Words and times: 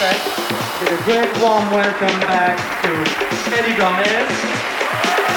It's 0.00 0.92
a 0.92 1.02
great 1.02 1.42
warm 1.42 1.72
welcome 1.72 2.20
back 2.20 2.56
to 2.82 2.90
Eddie 3.52 3.74
Gomez. 3.74 4.30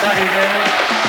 Sorry, 0.01 1.00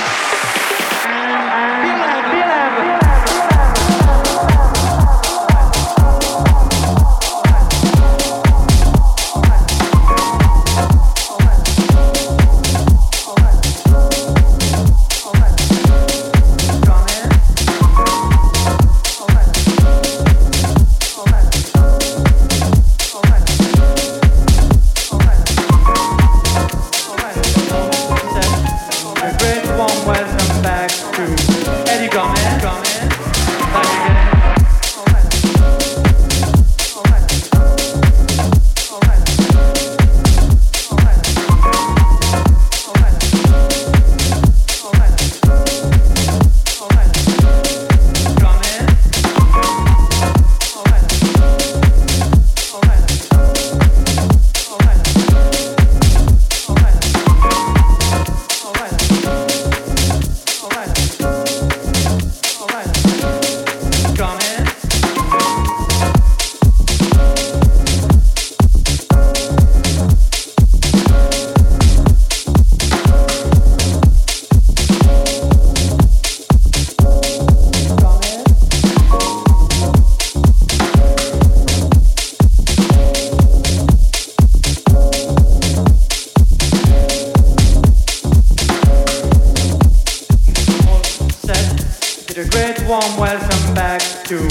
to 94.33 94.49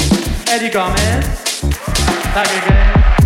Eddie 0.52 0.70
Gomez. 0.70 1.62
Back 2.36 2.48
again. 2.64 3.21